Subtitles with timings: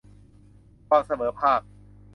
[0.87, 1.61] ความเสมอภาค